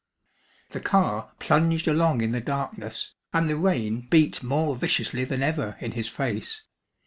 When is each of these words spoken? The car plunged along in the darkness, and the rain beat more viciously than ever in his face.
The 0.71 0.79
car 0.79 1.31
plunged 1.37 1.87
along 1.87 2.21
in 2.21 2.31
the 2.31 2.41
darkness, 2.41 3.13
and 3.33 3.47
the 3.47 3.55
rain 3.55 4.07
beat 4.09 4.41
more 4.41 4.75
viciously 4.75 5.25
than 5.25 5.43
ever 5.43 5.77
in 5.79 5.91
his 5.91 6.09
face. 6.09 6.63